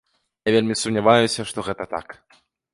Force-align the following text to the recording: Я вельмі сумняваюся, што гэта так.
Я 0.49 0.53
вельмі 0.55 0.77
сумняваюся, 0.85 1.47
што 1.53 1.59
гэта 1.71 1.83
так. 1.95 2.07